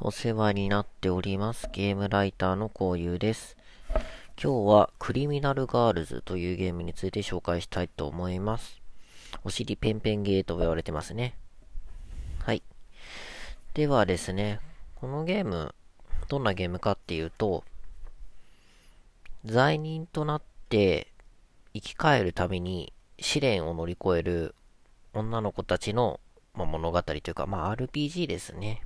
[0.00, 1.68] お世話になっております。
[1.72, 3.56] ゲームライターのこうゆうです。
[4.40, 8.80] 今日はクリミナルガールズというゲームについて紹介したいと思います。
[9.42, 11.34] お尻ペンペンゲーと言われてますね。
[12.44, 12.62] はい。
[13.74, 14.60] ではですね、
[14.94, 15.74] このゲーム、
[16.28, 17.64] どんなゲームかっていうと、
[19.44, 21.08] 罪人となって
[21.74, 24.54] 生き返るために試練を乗り越える
[25.12, 26.20] 女の子たちの、
[26.54, 28.84] まあ、物語というか、まあ、RPG ですね。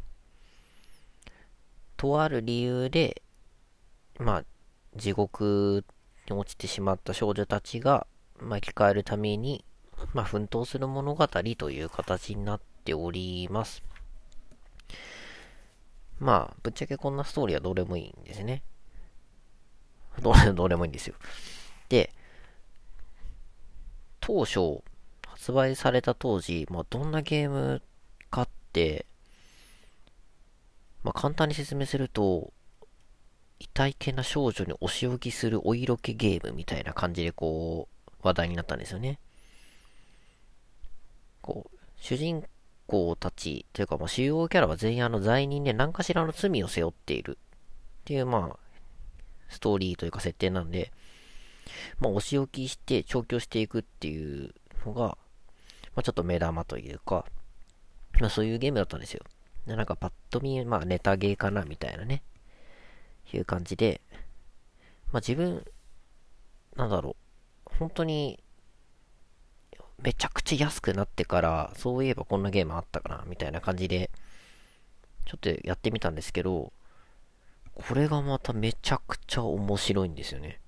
[2.02, 3.22] とある理由で、
[4.18, 4.44] まあ、
[4.96, 5.84] 地獄
[6.29, 8.08] に落ちてしまった少女たちが、
[8.40, 9.64] まあ、生き返るために、
[10.12, 13.84] まあ、奮闘する物語という形になっております。
[16.18, 18.64] まあ、ぶっちゃけこんなストーリーはどうでもいいんですね。
[20.21, 21.14] どう どうでもいいんですよ。
[21.88, 22.12] で、
[24.18, 24.82] 当初、
[25.29, 27.80] 発売された当時、まあ、どんなゲーム
[28.29, 29.07] かって、
[31.02, 32.52] まあ、簡単に説明すると、
[33.58, 39.18] 痛いけな少女にお仕置きするお色気ゲームみたいな感じでこう、話題になったんですよね。
[41.40, 42.44] こう、主人
[42.86, 47.38] 公たち、というかまあ主要キャラは全員あの罪人で何かしらの罪を背負っている
[48.02, 48.58] っていうまあ、
[49.48, 50.92] ストーリーというか設定なんで、
[52.00, 55.16] まあお仕置きして調教していくっていうのが、
[55.94, 57.24] まあちょっと目玉というか、
[58.20, 59.24] まあそういうゲームだったんですよ。
[59.66, 62.22] なんかパッと見、まあネタゲーかなみたいなね、
[63.32, 64.00] いう感じで、
[65.12, 65.64] まあ自分、
[66.77, 67.16] なんだろ
[67.66, 68.42] う、本当に、
[70.02, 74.10] めちゃくちゃ安くなってから、そういえばこんなゲームあったかな、みたいな感じで、
[75.27, 76.72] ちょっとやってみたんですけど、
[77.74, 80.60] これがまためちゃくちゃ面白いんですよね。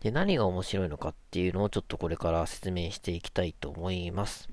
[0.00, 4.48] で、何が面白いのかっていうのをちょっとこれから説明していきたいと思います。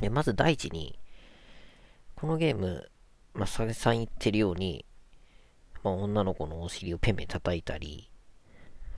[0.00, 0.98] で、まず第一に、
[2.16, 2.90] このゲーム、
[3.34, 4.86] まあ、佐々さん言ってるように、
[5.84, 8.08] まあ、女の子のお尻をペンペン叩いたり、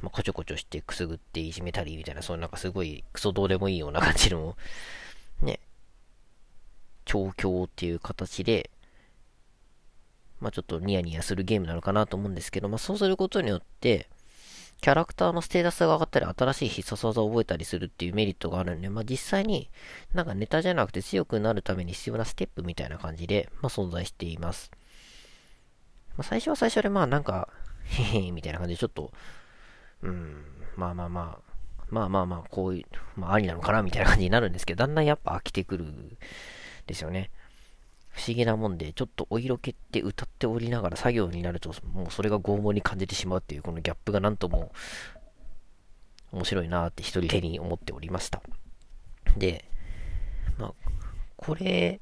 [0.00, 4.57] まあ、こちょこちょしてくすぐっていじめたりみたいな、そういうなんかすごいクソどうでもいいような感じの、
[5.42, 5.58] ね、
[7.05, 8.70] 調教っていう形で、
[10.39, 14.08] まあ、ちょっとニヤニヤするゲームなのかなと思うんですけど、まあ、そうすることによって、
[14.80, 19.68] キャラクターのステータスが上がったり、新しい必殺技を覚えたりするっていうメリットがあるんで、まあ実際に
[20.14, 24.70] なんかネタじゃなくて強くなるために必要なステップみたいな感じで、まあ存在しています。
[26.16, 27.48] まあ最初は最初でまあなんか、
[27.84, 29.12] へへみたいな感じでちょっと、
[30.02, 30.44] うん、
[30.77, 31.52] まあまあまあ、
[31.90, 32.84] まあまあまあ、こういう、
[33.20, 35.86] まあありなのかなみたいな感じになるんですけど、だんだんやっぱ飽きてくる
[36.86, 37.30] ですよね。
[38.11, 44.73] 不思議なもんで、ちょっとお色気って歌っておりながら作業になると、もうそれが拷問に感じてしまうっていう、このギャップがなんとも
[46.33, 48.42] 面白いなって一人手に思っておりました。
[49.36, 49.64] で、
[50.58, 50.74] まあ、
[51.36, 52.01] これ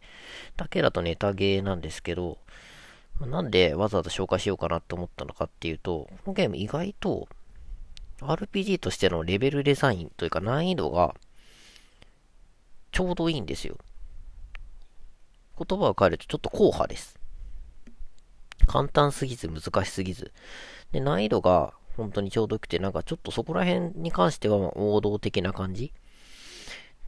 [0.56, 2.38] だけだとネタゲーなんですけど、
[3.21, 7.28] なんでわざわざ紹介しようかなって思ったのかっていうと、このゲーム意外と
[8.21, 11.15] RPG としてのレベルデザインというか難易度が
[12.93, 13.77] ちょうどいいんですよ。
[15.59, 17.19] 言葉を変えるとちょっと硬派です。
[18.67, 20.33] 簡単すぎず難しすぎず。
[20.93, 25.93] で、難易度が本当にちょうどよくて、なんかちょっとそこら辺に関しては王道的な感じ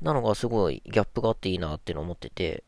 [0.01, 2.65] なのがすごいギャップがあっていいなっての思ってて、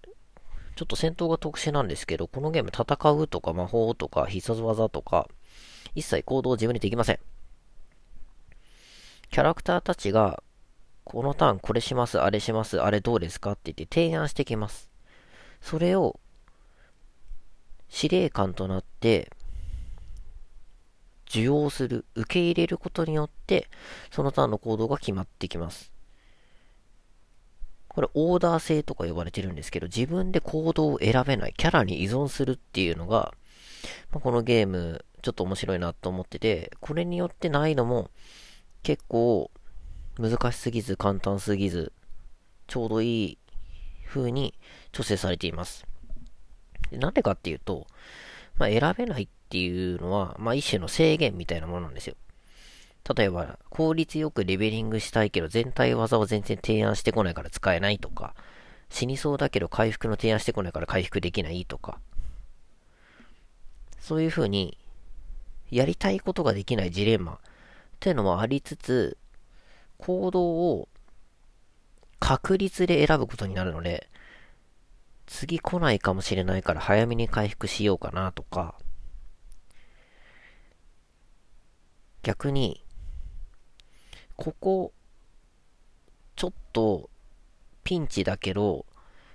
[0.77, 5.29] ちょっと戦闘が特殊なんですけど、このゲーム戦うとか魔法とか必殺技とか、
[5.95, 7.19] 一切行動を自分でできません。
[9.31, 10.43] キャラクターたちが、
[11.05, 14.90] このターンこれします、あれします、あれどうですかって言って提案してきます。
[15.61, 16.19] それを
[17.89, 19.31] 司令官となって
[21.31, 23.69] 受容する、受け入れることによって、
[24.11, 25.93] そのターンの行動が決まってきます。
[27.87, 33.33] これ、オーダー制とか呼ばれてるんですけど、自分で行動を選べない、キャラに依存するっていうのが、
[34.11, 38.11] まあ、このゲーム、ちょっと面白いなと思ってて、これによって難易度も
[38.83, 39.51] 結構
[40.19, 41.93] 難しすぎず、簡単すぎず、
[42.67, 43.39] ちょうどいい
[44.07, 44.55] 風に
[44.93, 45.87] 調整されています。
[46.93, 47.87] なんでかっていうと、
[48.59, 52.15] まあ、選べないっていうのは、まあ、一種の制限みたいなものなんですよ。
[53.17, 58.35] 例えば、効率よくレベリングしたいけど、全体技を全然提案してこないから使えないとか、
[58.91, 61.99] 死にそうだけど回復の提案してこないから回復できないとか、
[64.01, 64.77] そういう風に、
[65.71, 67.39] やりたいことができないジレンマっ
[68.01, 69.17] ていうのもありつつ、
[69.99, 70.89] 行動を
[72.19, 74.09] 確率で選ぶことになるので、
[75.31, 78.75] 次来ないかもしれないから早めに回復しようかなとか、
[82.25, 82.85] 逆に、
[84.37, 84.93] ここ、
[86.35, 87.09] ちょっと、
[87.85, 88.85] ピンチだけど、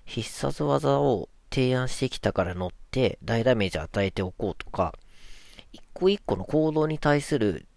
[0.04, 4.94] 必殺技を提案してきたから乗って大ダメージ与えておこうとか、
[5.72, 7.68] 一個一個の行動に対する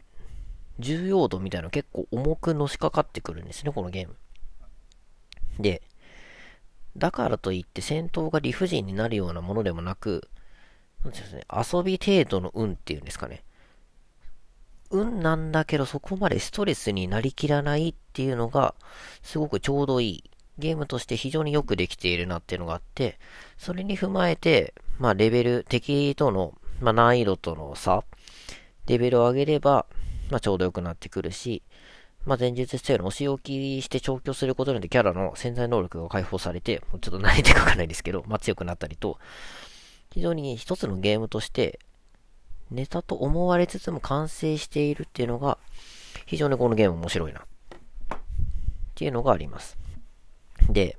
[0.81, 4.17] 重要度みたいなの結構重くのしかかってくるんですね、このゲーム。
[5.61, 5.82] で、
[6.99, 10.29] だからといって戦闘が理不尽になるようなものでもなく、
[11.05, 13.45] なんですね、遊び程度の運っていうんですかね。
[14.91, 18.75] 運なんだけどそこまでストレスになりきらないっていうのが、
[19.23, 20.31] すごくちょうどいい。
[20.59, 23.19] ゲームとして非常によくできているなっていうのがあって、
[23.59, 28.03] それに踏まえて、まあレベル、敵との、まあ難易度との差、
[28.87, 29.87] レベルを上げれば、
[30.31, 31.62] まあちょうど良くなってくるし、
[32.25, 39.19] まあ前述したように押し置きして調教することによってキャラの潜在能力が解放されて、ちょっと慣れて書かないですけど、まあ強くなったりと、
[40.12, 41.81] 非常に一つのゲームとして、
[42.70, 45.59] ネタと思われつつも完成しているっていうのが、
[46.26, 47.41] 非常にこのゲーム面白いな。
[47.41, 47.44] っ
[48.94, 49.79] ていうのがあります。
[50.69, 50.99] で、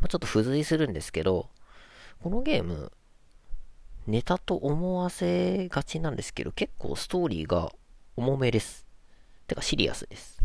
[0.00, 1.48] まあ、ちょっと付随するんですけど、
[2.22, 2.92] このゲーム、
[4.06, 7.72] ネタと思わせがちなんですけど、結構ストーリーが
[8.16, 8.83] 重めです。
[9.54, 10.42] てかシリアスです。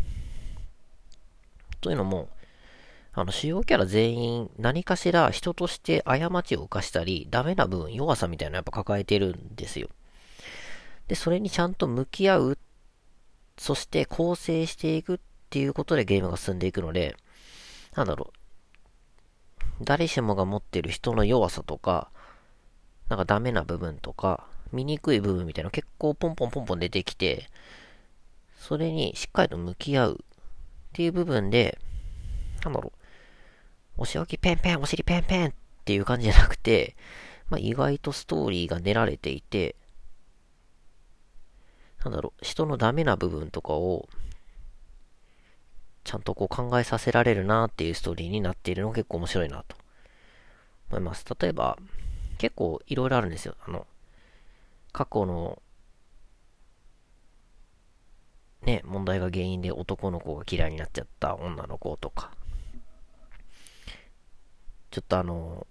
[1.80, 2.28] というのも、
[3.12, 9.88] あの、主要キャラ全員何かしら人として過ちを犯したり、ダメな部分、弱さみたいなのやっぱ抱えてるんですよ。
[11.08, 12.58] で、それにちゃんと向き合う、
[13.58, 15.18] そして構成していくっ
[15.50, 17.16] ていうことでゲームが進んでいくので、
[17.96, 19.84] なんだろう。
[19.84, 22.10] 誰しもが持ってる人の弱さとか、
[23.08, 27.48] なんかダメな部分とか、醜い部分みたいなの結構ポンポンポンポン出てきて、
[28.60, 30.26] それにしっかりと向き合うっ
[30.92, 31.78] ていう部分で、
[32.62, 34.02] なんだろう。
[34.02, 35.52] お仕置きペンペン、お尻ペンペンっ
[35.84, 36.94] ていう感じじゃなくて、
[37.48, 39.76] まあ、意外とストーリーが練られていて、
[42.04, 44.08] なんだろう、人のダメな部分とかを、
[46.04, 49.76] ちゃんとこう考えさせられるなっていうストーリーになっているのが結構面白いなと
[50.90, 51.24] 思います。
[51.38, 51.78] 例えば、
[52.36, 53.56] 結構いろいろあるんですよ。
[53.66, 53.86] あの、
[54.92, 55.62] 過去の、
[58.62, 62.30] ね、問題が原因で男の子が嫌いになっちゃった女の子とか、
[64.90, 65.66] ちょっとあの、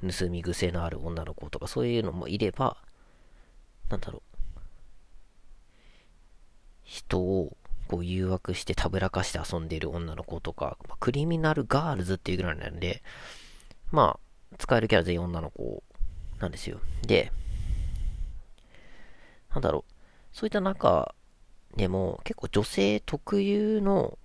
[0.00, 2.76] 盗み癖のある女の子とかそういうのもいれば、
[3.90, 4.38] なんだろう、
[6.84, 7.56] 人を
[7.88, 13.02] こう誘惑してたぶらかして遊んでいる女の子とか、まあ、クリミナルガールズっていうぐらいなんで、
[13.90, 14.18] ま
[14.52, 15.82] あ、使えるキャラ全員女の子
[16.40, 16.80] なんですよ。
[17.02, 17.32] で、
[19.50, 19.92] なんだろう、
[20.32, 21.14] そういった中
[21.76, 24.18] でも結構女性特有の、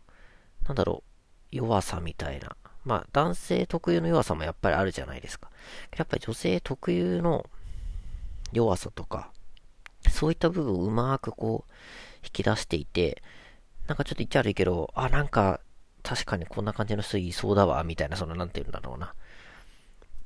[0.67, 1.03] なんだろ
[1.51, 2.55] う、弱さみたいな。
[2.85, 5.49] まあ、男性特有の弱さもやっぱりあるじゃないですか。
[5.97, 7.45] やっぱり女性特有の
[8.53, 9.31] 弱さとか、
[10.09, 11.71] そういった部分をうまくこう、
[12.23, 13.21] 引き出していて、
[13.87, 15.59] なんかちょっと言っちゃ悪いけど、あ、なんか、
[16.03, 19.13] 確かにこんな感じの人いそうだわ、みたいな、その、なんて言うんだろうな。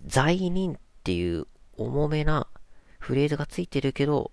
[0.06, 1.48] 罪人っていう
[1.78, 2.48] 重めな
[3.00, 4.32] フレーズがついてるけど、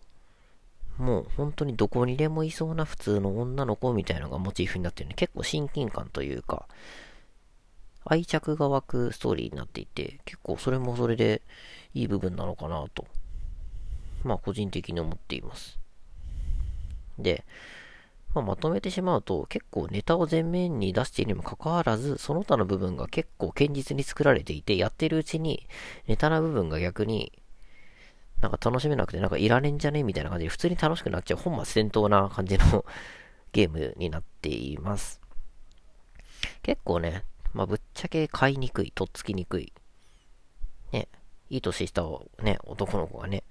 [1.00, 6.69] もう本当にどこにでもいそうな普通の女の子みたいなのがモチーフになってるんで、結構親近感というか、
[8.05, 11.41] 愛着が湧くストーリーになっていて、結構それもそれで
[11.94, 13.06] いい部分なのかなと、
[14.25, 15.79] まあ個人的に思っています。
[17.19, 17.44] で、
[18.35, 25.67] まあ、まとめてしまうと、結構ネタを前面に出しているにもかかわらず、その他の部分が結構堅実に作られていて、やってるうちに、
[26.06, 27.32] ネタな部分が逆に、
[28.40, 30.02] なんか楽しめなくて、なんかいられんじゃね？
[30.02, 32.85] みたいな感じで、普通に楽しくなっちゃう本末転倒な感じの
[33.52, 35.20] ゲームになっています。
[36.62, 39.73] 結構ね、まあ、ぶっちゃけ買いにくい、とっつきにくい。
[40.92, 41.09] ね、
[41.50, 42.02] いい年した
[42.42, 43.44] ね、男の子がね、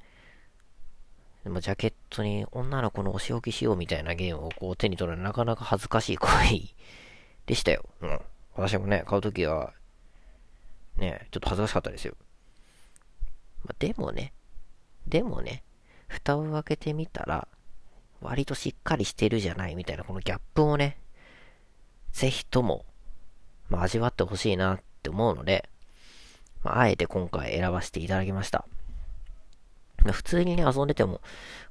[1.43, 6.75] でもジャケットに女の子のお仕置きしようみたいなゲームをこう手に取るのはなかなか恥ずかしい行為
[7.45, 7.83] でしたよ。
[8.01, 8.19] うん。
[8.55, 9.73] 私もね、買うときは、
[10.97, 12.15] ね、ちょっと恥ずかしかったですよ。
[13.63, 14.33] まあ、でもね、
[15.09, 15.63] でもね、
[16.07, 17.47] 蓋を開けてみたら、
[18.21, 20.97] 割としっかりしてるじゃないみたいなこのギャップをね、
[22.11, 22.85] ぜひとも、
[23.69, 25.69] まあ、味わってほしいなって思うので、
[26.63, 28.65] まあ、あえて今回選ばせていただきました。
[30.03, 31.21] 普通にね、遊んでても、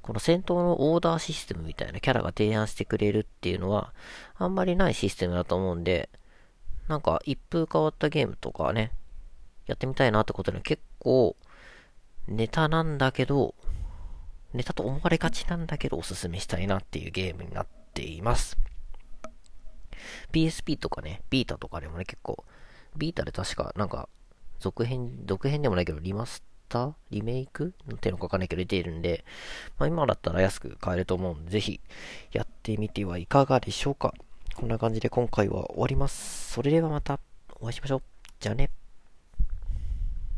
[0.01, 3.93] この戦闘のオーダーシステムみたいなキャラが提案してくれるっていうのは、
[4.35, 6.09] あんまりないシステムだと思うんで、
[6.87, 8.91] なんか一風変わったゲームとかね、
[9.65, 11.35] やってみたいなってことで結構、
[12.29, 13.55] ネタなんだけど、
[14.53, 18.57] ネタと思われがちなんだけどおすすめしたいなっていうゲームになっています。
[20.31, 22.45] PSP とかね、ビータとかでもね、結構、
[22.95, 24.07] ビータで確か、なんか、
[24.59, 26.93] 続編、続編でもないけど、リマスター？
[27.09, 27.73] リメイク？
[27.87, 29.25] なんていうのかわかないけど出ているんで、
[29.77, 31.81] まあ、今だったら安く買えると思うんで、ぜひ
[32.31, 34.13] やってみてはいかがでしょうか。
[34.55, 36.53] こんな感じで今回は終わります。
[36.53, 37.19] それではまた
[37.59, 38.01] お会いしましょう。
[38.39, 38.69] じゃあね。